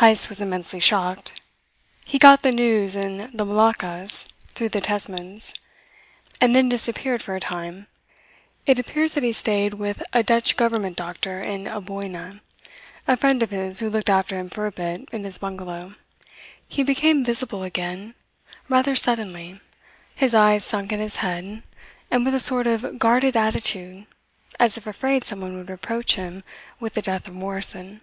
[0.00, 1.40] Heyst was immensely shocked.
[2.04, 5.54] He got the news in the Moluccas through the Tesmans,
[6.40, 7.86] and then disappeared for a time.
[8.66, 12.40] It appears that he stayed with a Dutch government doctor in Amboyna,
[13.06, 15.94] a friend of his who looked after him for a bit in his bungalow.
[16.66, 18.16] He became visible again
[18.68, 19.60] rather suddenly,
[20.16, 21.62] his eyes sunk in his head,
[22.10, 24.06] and with a sort of guarded attitude,
[24.58, 26.42] as if afraid someone would reproach him
[26.80, 28.00] with the death of Morrison.